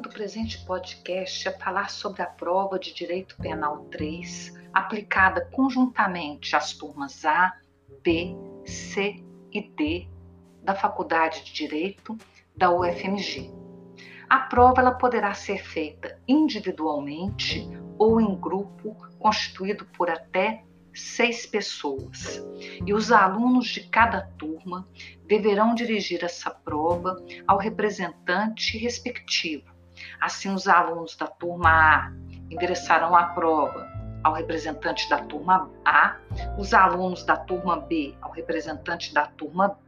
do 0.00 0.08
presente 0.08 0.64
podcast 0.64 1.48
é 1.48 1.50
falar 1.50 1.90
sobre 1.90 2.22
a 2.22 2.26
prova 2.26 2.78
de 2.78 2.94
Direito 2.94 3.36
Penal 3.36 3.84
3, 3.86 4.54
aplicada 4.72 5.44
conjuntamente 5.52 6.54
às 6.54 6.72
turmas 6.72 7.24
A, 7.24 7.52
B, 8.02 8.36
C 8.64 9.24
e 9.52 9.60
D 9.60 10.08
da 10.62 10.74
Faculdade 10.74 11.44
de 11.44 11.52
Direito 11.52 12.16
da 12.56 12.70
UFMG. 12.70 13.52
A 14.28 14.40
prova 14.40 14.80
ela 14.80 14.92
poderá 14.92 15.34
ser 15.34 15.64
feita 15.64 16.20
individualmente 16.28 17.68
ou 17.98 18.20
em 18.20 18.36
grupo 18.36 18.94
constituído 19.18 19.84
por 19.86 20.08
até 20.08 20.64
seis 20.94 21.44
pessoas. 21.44 22.40
E 22.86 22.94
os 22.94 23.10
alunos 23.10 23.66
de 23.66 23.88
cada 23.88 24.20
turma 24.38 24.88
deverão 25.26 25.74
dirigir 25.74 26.22
essa 26.22 26.50
prova 26.50 27.16
ao 27.46 27.58
representante 27.58 28.78
respectivo. 28.78 29.77
Assim, 30.20 30.52
os 30.52 30.68
alunos 30.68 31.16
da 31.16 31.26
turma 31.26 31.70
A 31.70 32.12
endereçarão 32.50 33.14
a 33.14 33.24
prova 33.24 33.86
ao 34.22 34.34
representante 34.34 35.08
da 35.08 35.18
turma 35.18 35.70
A, 35.84 36.16
os 36.58 36.74
alunos 36.74 37.24
da 37.24 37.36
turma 37.36 37.80
B 37.80 38.14
ao 38.20 38.30
representante 38.32 39.14
da 39.14 39.26
turma 39.26 39.78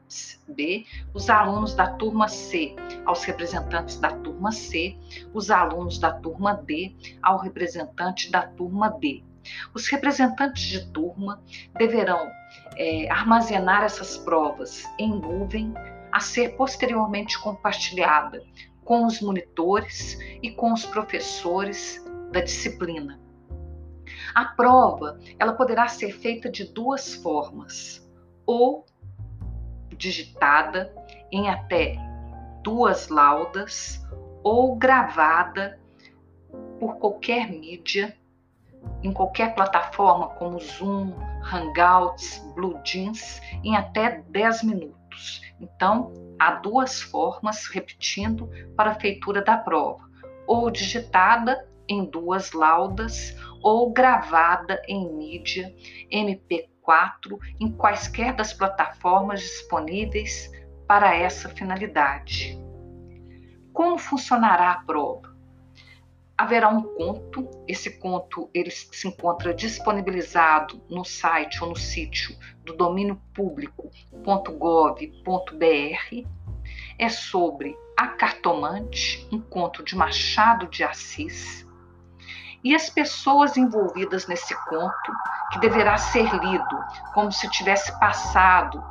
B, 0.48 0.86
os 1.14 1.30
alunos 1.30 1.74
da 1.74 1.88
turma 1.94 2.28
C 2.28 2.74
aos 3.04 3.24
representantes 3.24 3.98
da 3.98 4.10
turma 4.10 4.50
C, 4.52 4.96
os 5.32 5.50
alunos 5.50 5.98
da 5.98 6.12
turma 6.12 6.54
D 6.54 6.96
ao 7.22 7.38
representante 7.38 8.30
da 8.30 8.42
turma 8.42 8.90
D. 8.90 9.22
Os 9.72 9.88
representantes 9.88 10.64
de 10.64 10.86
turma 10.92 11.42
deverão 11.78 12.30
é, 12.76 13.10
armazenar 13.10 13.84
essas 13.84 14.18
provas 14.18 14.84
em 14.98 15.10
nuvem 15.10 15.72
a 16.12 16.20
ser 16.20 16.56
posteriormente 16.56 17.38
compartilhada 17.40 18.42
com 18.90 19.06
os 19.06 19.20
monitores 19.20 20.18
e 20.42 20.50
com 20.50 20.72
os 20.72 20.84
professores 20.84 22.04
da 22.32 22.40
disciplina. 22.40 23.20
A 24.34 24.46
prova 24.46 25.20
ela 25.38 25.52
poderá 25.52 25.86
ser 25.86 26.10
feita 26.10 26.50
de 26.50 26.64
duas 26.64 27.14
formas, 27.14 28.04
ou 28.44 28.84
digitada 29.96 30.92
em 31.30 31.48
até 31.48 31.98
duas 32.64 33.06
laudas 33.06 34.04
ou 34.42 34.74
gravada 34.74 35.78
por 36.80 36.96
qualquer 36.96 37.48
mídia 37.48 38.18
em 39.04 39.12
qualquer 39.12 39.54
plataforma 39.54 40.30
como 40.30 40.58
Zoom, 40.58 41.12
Hangouts, 41.44 42.44
Blue 42.56 42.80
Jeans 42.84 43.40
em 43.62 43.76
até 43.76 44.20
10 44.30 44.64
minutos. 44.64 44.99
Então, 45.60 46.12
há 46.38 46.52
duas 46.52 47.00
formas, 47.02 47.66
repetindo, 47.66 48.48
para 48.76 48.90
a 48.92 49.00
feitura 49.00 49.42
da 49.42 49.56
prova: 49.56 50.08
ou 50.46 50.70
digitada 50.70 51.68
em 51.88 52.04
duas 52.04 52.52
laudas 52.52 53.36
ou 53.62 53.92
gravada 53.92 54.80
em 54.88 55.12
mídia 55.12 55.74
MP4 56.10 57.38
em 57.60 57.70
quaisquer 57.72 58.34
das 58.34 58.52
plataformas 58.52 59.40
disponíveis 59.40 60.50
para 60.86 61.14
essa 61.14 61.48
finalidade. 61.48 62.58
Como 63.72 63.98
funcionará 63.98 64.72
a 64.72 64.84
prova? 64.84 65.29
Haverá 66.40 66.68
um 66.70 66.82
conto. 66.82 67.50
Esse 67.68 67.98
conto 67.98 68.48
ele 68.54 68.70
se 68.70 69.06
encontra 69.06 69.52
disponibilizado 69.52 70.82
no 70.88 71.04
site 71.04 71.62
ou 71.62 71.68
no 71.68 71.76
sítio 71.76 72.34
do 72.64 72.74
domínio 72.74 73.20
público.gov.br. 73.34 76.28
É 76.98 77.08
sobre 77.10 77.76
A 77.94 78.08
Cartomante, 78.08 79.28
um 79.30 79.38
conto 79.38 79.84
de 79.84 79.94
Machado 79.94 80.66
de 80.68 80.82
Assis. 80.82 81.68
E 82.64 82.74
as 82.74 82.88
pessoas 82.88 83.58
envolvidas 83.58 84.26
nesse 84.26 84.54
conto, 84.64 85.12
que 85.52 85.60
deverá 85.60 85.98
ser 85.98 86.24
lido 86.24 86.84
como 87.12 87.30
se 87.30 87.50
tivesse 87.50 87.92
passado 88.00 88.82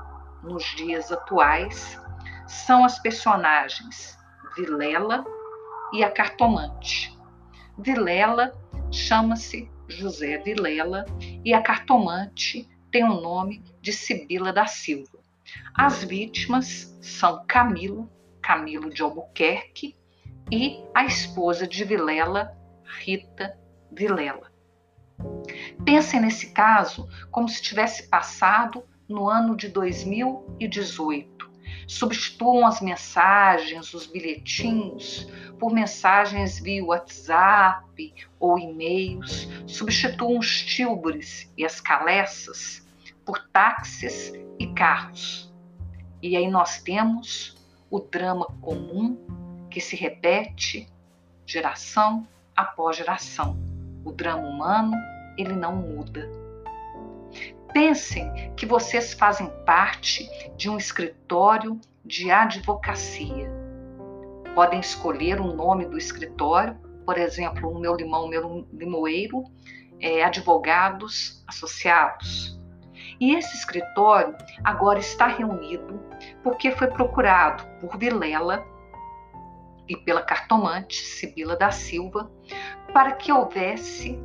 nos 0.44 0.64
dias 0.76 1.12
atuais, 1.12 2.00
são 2.48 2.86
as 2.86 3.00
personagens 3.00 4.16
Vilela 4.56 5.26
e 5.94 6.04
a 6.04 6.12
Cartomante. 6.12 7.19
Vilela 7.82 8.52
chama-se 8.92 9.72
José 9.88 10.38
Vilela 10.40 11.06
e 11.46 11.54
a 11.54 11.62
cartomante 11.62 12.68
tem 12.92 13.04
o 13.06 13.22
nome 13.22 13.64
de 13.82 13.94
Sibila 13.94 14.52
da 14.52 14.66
Silva. 14.66 15.20
As 15.74 16.04
vítimas 16.04 16.98
são 17.02 17.46
Camilo, 17.48 18.12
Camilo 18.42 18.94
de 18.94 19.02
Albuquerque, 19.02 19.96
e 20.52 20.84
a 20.94 21.06
esposa 21.06 21.66
de 21.66 21.84
Vilela, 21.86 22.58
Rita 23.00 23.58
Vilela. 23.92 24.52
Pensem 25.86 26.20
nesse 26.20 26.52
caso 26.52 27.08
como 27.32 27.48
se 27.48 27.62
tivesse 27.62 28.10
passado 28.10 28.84
no 29.08 29.30
ano 29.30 29.56
de 29.56 29.70
2018 29.70 31.39
substituam 31.90 32.68
as 32.68 32.82
mensagens, 32.82 33.96
os 33.96 34.06
bilhetinhos, 34.06 35.28
por 35.58 35.74
mensagens 35.74 36.60
via 36.60 36.86
WhatsApp 36.86 38.14
ou 38.40 38.60
e-mails, 38.60 39.48
substituam 39.66 40.38
os 40.38 40.62
tilbres 40.62 41.52
e 41.58 41.66
as 41.66 41.82
caleças 41.82 42.88
por 43.26 43.40
táxis 43.52 44.32
e 44.60 44.68
carros. 44.68 45.52
E 46.22 46.38
aí 46.38 46.48
nós 46.48 46.80
temos 46.80 47.58
o 47.90 48.00
drama 48.00 48.46
comum 48.62 49.18
que 49.72 49.82
se 49.82 49.96
repete 49.96 50.88
geração 51.44 52.28
após 52.56 52.98
geração. 52.98 53.58
O 54.06 54.12
drama 54.12 54.48
humano, 54.48 54.96
ele 55.40 55.54
não 55.54 55.76
muda. 55.76 56.30
Pensem 57.74 58.54
que 58.56 58.66
vocês 58.66 59.14
fazem 59.14 59.48
parte 59.66 60.28
de 60.58 60.70
um 60.70 60.78
escritório 60.78 61.80
de 62.04 62.32
advocacia. 62.32 63.52
Podem 64.56 64.80
escolher 64.80 65.40
o 65.40 65.54
nome 65.54 65.86
do 65.86 65.98
escritório, 65.98 66.76
por 67.06 67.18
exemplo, 67.18 67.70
o 67.70 67.80
meu 67.80 67.96
limão, 67.96 68.26
o 68.26 68.30
meu 68.30 68.68
limoeiro, 68.74 69.44
é, 70.00 70.24
advogados 70.24 71.44
associados. 71.48 72.60
E 73.20 73.36
esse 73.36 73.56
escritório 73.56 74.36
agora 74.64 75.00
está 75.00 75.28
reunido 75.28 76.00
porque 76.42 76.72
foi 76.72 76.88
procurado 76.88 77.64
por 77.80 77.98
Vilela 77.98 78.66
e 79.88 79.96
pela 79.96 80.22
cartomante 80.22 81.02
Sibila 81.02 81.56
da 81.56 81.70
Silva 81.70 82.32
para 82.94 83.12
que 83.12 83.32
houvesse 83.32 84.20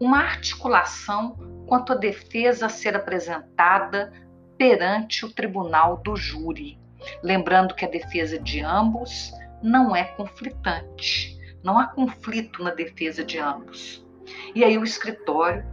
uma 0.00 0.18
articulação 0.18 1.55
quanto 1.66 1.92
à 1.92 1.96
defesa 1.96 2.66
a 2.66 2.68
ser 2.68 2.96
apresentada 2.96 4.12
perante 4.56 5.24
o 5.24 5.32
tribunal 5.32 5.98
do 5.98 6.16
júri. 6.16 6.78
Lembrando 7.22 7.74
que 7.74 7.84
a 7.84 7.88
defesa 7.88 8.38
de 8.38 8.60
ambos 8.60 9.32
não 9.62 9.94
é 9.94 10.04
conflitante, 10.04 11.38
não 11.62 11.78
há 11.78 11.86
conflito 11.88 12.62
na 12.62 12.70
defesa 12.70 13.24
de 13.24 13.38
ambos. 13.38 14.06
E 14.54 14.64
aí 14.64 14.78
o 14.78 14.84
escritório, 14.84 15.64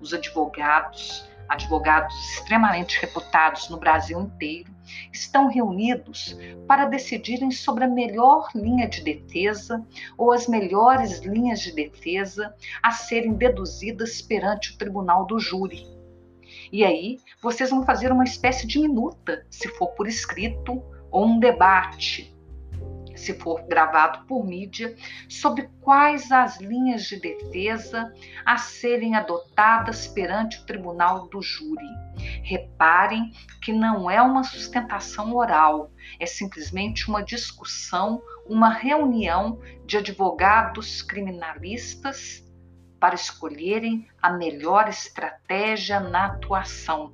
os 0.00 0.12
advogados, 0.14 1.28
advogados 1.48 2.14
extremamente 2.32 3.00
reputados 3.00 3.68
no 3.68 3.78
Brasil 3.78 4.20
inteiro, 4.20 4.72
estão 5.12 5.48
reunidos 5.48 6.36
para 6.66 6.86
decidirem 6.86 7.50
sobre 7.50 7.84
a 7.84 7.88
melhor 7.88 8.48
linha 8.54 8.88
de 8.88 9.02
defesa 9.02 9.84
ou 10.16 10.32
as 10.32 10.46
melhores 10.46 11.20
linhas 11.20 11.60
de 11.60 11.72
defesa 11.72 12.54
a 12.82 12.90
serem 12.90 13.34
deduzidas 13.34 14.20
perante 14.20 14.72
o 14.72 14.78
tribunal 14.78 15.26
do 15.26 15.38
júri. 15.38 15.86
E 16.70 16.84
aí, 16.84 17.18
vocês 17.42 17.70
vão 17.70 17.84
fazer 17.84 18.10
uma 18.12 18.24
espécie 18.24 18.66
de 18.66 18.78
minuta, 18.78 19.46
se 19.50 19.68
for 19.68 19.88
por 19.88 20.06
escrito, 20.06 20.82
ou 21.10 21.26
um 21.26 21.38
debate 21.38 22.31
se 23.16 23.34
for 23.34 23.62
gravado 23.66 24.26
por 24.26 24.44
mídia, 24.44 24.94
sobre 25.28 25.68
quais 25.80 26.30
as 26.30 26.60
linhas 26.60 27.04
de 27.04 27.20
defesa 27.20 28.12
a 28.44 28.56
serem 28.56 29.14
adotadas 29.14 30.06
perante 30.06 30.58
o 30.58 30.66
tribunal 30.66 31.28
do 31.28 31.40
júri. 31.40 31.86
Reparem 32.42 33.32
que 33.62 33.72
não 33.72 34.10
é 34.10 34.20
uma 34.20 34.44
sustentação 34.44 35.34
oral, 35.34 35.90
é 36.18 36.26
simplesmente 36.26 37.08
uma 37.08 37.22
discussão, 37.22 38.22
uma 38.46 38.70
reunião 38.70 39.60
de 39.86 39.96
advogados 39.96 41.02
criminalistas 41.02 42.44
para 42.98 43.14
escolherem 43.14 44.06
a 44.20 44.32
melhor 44.32 44.88
estratégia 44.88 45.98
na 45.98 46.26
atuação 46.26 47.12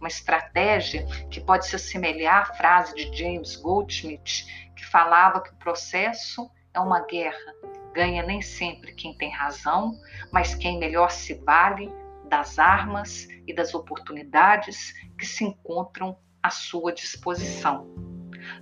uma 0.00 0.08
estratégia 0.08 1.06
que 1.30 1.40
pode 1.40 1.66
se 1.66 1.76
assemelhar 1.76 2.50
à 2.50 2.54
frase 2.54 2.94
de 2.94 3.16
James 3.16 3.54
Goldschmidt, 3.56 4.72
que 4.74 4.84
falava 4.86 5.42
que 5.42 5.50
o 5.50 5.56
processo 5.56 6.50
é 6.74 6.80
uma 6.80 7.04
guerra. 7.06 7.54
Ganha 7.92 8.22
nem 8.22 8.40
sempre 8.40 8.94
quem 8.94 9.14
tem 9.16 9.30
razão, 9.30 9.92
mas 10.32 10.54
quem 10.54 10.78
melhor 10.78 11.10
se 11.10 11.34
vale 11.34 11.92
das 12.28 12.58
armas 12.58 13.28
e 13.46 13.54
das 13.54 13.74
oportunidades 13.74 14.94
que 15.18 15.26
se 15.26 15.44
encontram 15.44 16.16
à 16.42 16.48
sua 16.48 16.92
disposição. 16.92 17.86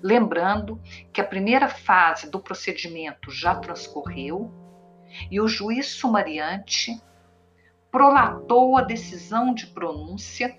Lembrando 0.02 0.80
que 1.12 1.20
a 1.20 1.24
primeira 1.24 1.68
fase 1.68 2.30
do 2.30 2.40
procedimento 2.40 3.30
já 3.30 3.54
transcorreu 3.54 4.50
e 5.30 5.40
o 5.40 5.46
juiz 5.46 5.86
sumariante 5.86 7.00
prolatou 7.90 8.76
a 8.76 8.82
decisão 8.82 9.54
de 9.54 9.66
pronúncia 9.68 10.58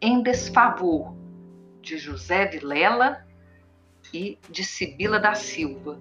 em 0.00 0.22
desfavor 0.22 1.14
de 1.80 1.98
José 1.98 2.46
Vilela 2.46 3.26
e 4.12 4.38
de 4.48 4.64
Sibila 4.64 5.18
da 5.18 5.34
Silva, 5.34 6.00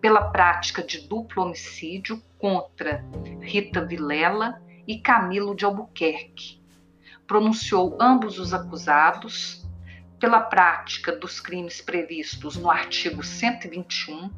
pela 0.00 0.30
prática 0.30 0.82
de 0.82 1.08
duplo 1.08 1.42
homicídio 1.42 2.22
contra 2.38 3.04
Rita 3.40 3.84
Vilela 3.84 4.62
e 4.86 4.98
Camilo 4.98 5.54
de 5.54 5.64
Albuquerque. 5.64 6.60
Pronunciou 7.26 7.96
ambos 8.00 8.38
os 8.38 8.52
acusados 8.52 9.66
pela 10.20 10.40
prática 10.40 11.12
dos 11.12 11.40
crimes 11.40 11.80
previstos 11.80 12.56
no 12.56 12.70
artigo 12.70 13.22
121, 13.22 14.30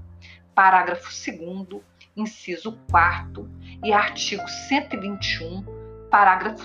parágrafo 0.54 1.10
2 1.10 1.82
inciso 2.16 2.78
4 2.90 3.48
e 3.84 3.92
artigo 3.92 4.48
121, 4.48 5.85
parágrafo 6.16 6.64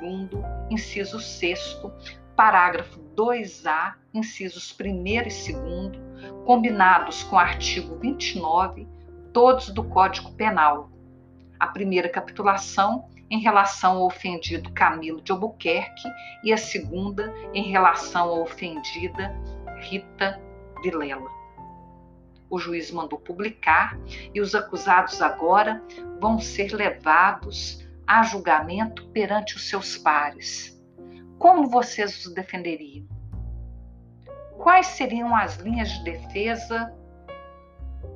2 0.00 0.30
inciso 0.70 1.18
6 1.18 1.82
parágrafo 2.36 3.00
2A, 3.16 3.94
incisos 4.14 4.72
1 4.80 5.06
e 5.06 5.52
2, 5.52 6.44
combinados 6.46 7.24
com 7.24 7.34
o 7.34 7.38
artigo 7.40 7.98
29, 7.98 8.86
todos 9.32 9.70
do 9.70 9.82
Código 9.82 10.30
Penal. 10.34 10.92
A 11.58 11.66
primeira 11.66 12.08
capitulação 12.08 13.08
em 13.28 13.40
relação 13.40 13.96
ao 13.96 14.06
ofendido 14.06 14.70
Camilo 14.70 15.20
de 15.20 15.32
Albuquerque 15.32 16.08
e 16.44 16.52
a 16.52 16.56
segunda 16.56 17.34
em 17.52 17.72
relação 17.72 18.28
à 18.28 18.40
ofendida 18.42 19.34
Rita 19.80 20.40
Vilela. 20.84 21.28
O 22.48 22.60
juiz 22.60 22.92
mandou 22.92 23.18
publicar 23.18 23.98
e 24.32 24.40
os 24.40 24.54
acusados 24.54 25.20
agora 25.20 25.82
vão 26.20 26.38
ser 26.38 26.72
levados 26.72 27.83
a 28.06 28.22
julgamento 28.22 29.08
perante 29.08 29.56
os 29.56 29.68
seus 29.68 29.96
pares 29.96 30.74
como 31.44 31.68
vocês 31.68 32.24
os 32.24 32.32
defenderiam? 32.32 33.06
Quais 34.56 34.86
seriam 34.86 35.36
as 35.36 35.56
linhas 35.56 35.90
de 35.90 36.04
defesa 36.04 36.90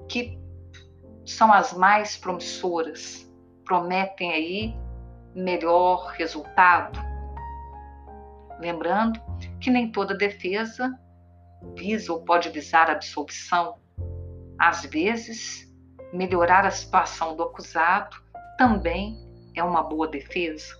que 0.09 0.39
são 1.27 1.53
as 1.53 1.75
mais 1.75 2.17
promissoras? 2.17 3.31
Prometem 3.67 4.33
aí 4.33 4.77
melhor 5.35 6.13
resultado? 6.13 6.99
Lembrando 8.59 9.21
que 9.61 9.71
nem 9.71 9.93
toda 9.93 10.17
defesa 10.17 10.99
visa 11.77 12.11
ou 12.11 12.23
pode 12.23 12.49
visar 12.49 12.89
a 12.89 12.93
absolvição. 12.93 13.79
Às 14.59 14.87
vezes, 14.87 15.71
melhorar 16.15 16.65
a 16.65 16.71
situação 16.71 17.37
do 17.37 17.43
acusado 17.43 18.17
também 18.57 19.28
é 19.59 19.65
uma 19.65 19.83
boa 19.83 20.09
defesa. 20.09 20.77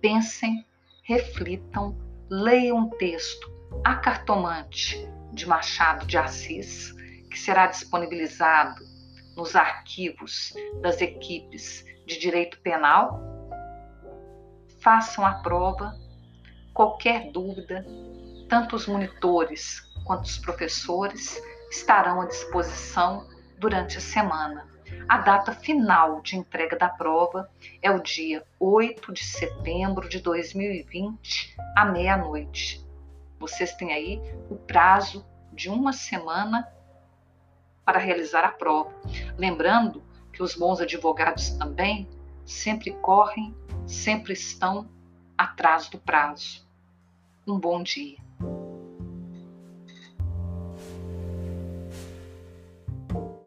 Pensem 0.00 0.64
reflitam, 1.04 1.96
leiam 2.30 2.78
um 2.78 2.90
texto 2.90 3.52
A 3.84 3.96
Cartomante 3.96 5.06
de 5.32 5.46
Machado 5.46 6.06
de 6.06 6.16
Assis, 6.16 6.92
que 7.30 7.38
será 7.38 7.66
disponibilizado 7.66 8.82
nos 9.36 9.54
arquivos 9.54 10.54
das 10.80 11.00
equipes 11.00 11.84
de 12.06 12.18
direito 12.18 12.58
penal. 12.60 13.20
Façam 14.80 15.26
a 15.26 15.34
prova. 15.34 15.94
Qualquer 16.72 17.30
dúvida, 17.30 17.86
tanto 18.48 18.76
os 18.76 18.86
monitores 18.86 19.80
quanto 20.04 20.24
os 20.24 20.38
professores 20.38 21.40
estarão 21.70 22.20
à 22.20 22.26
disposição 22.26 23.28
durante 23.58 23.98
a 23.98 24.00
semana. 24.00 24.73
A 25.06 25.18
data 25.18 25.52
final 25.52 26.22
de 26.22 26.36
entrega 26.36 26.76
da 26.76 26.88
prova 26.88 27.50
é 27.82 27.90
o 27.90 28.02
dia 28.02 28.42
8 28.58 29.12
de 29.12 29.22
setembro 29.22 30.08
de 30.08 30.18
2020, 30.18 31.54
à 31.76 31.84
meia-noite. 31.84 32.82
Vocês 33.38 33.74
têm 33.74 33.92
aí 33.92 34.20
o 34.48 34.56
prazo 34.56 35.26
de 35.52 35.68
uma 35.68 35.92
semana 35.92 36.66
para 37.84 37.98
realizar 37.98 38.44
a 38.44 38.52
prova. 38.52 38.94
Lembrando 39.36 40.02
que 40.32 40.42
os 40.42 40.54
bons 40.54 40.80
advogados 40.80 41.50
também 41.50 42.08
sempre 42.46 42.92
correm, 42.92 43.54
sempre 43.86 44.32
estão 44.32 44.88
atrás 45.36 45.88
do 45.90 45.98
prazo. 45.98 46.66
Um 47.46 47.58
bom 47.58 47.82
dia. 47.82 48.23